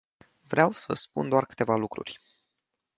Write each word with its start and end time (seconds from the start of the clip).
Vreau 0.47 0.71
să 0.71 0.93
spun 0.93 1.29
doar 1.29 1.45
câteva 1.45 1.75
lucruri. 1.75 2.19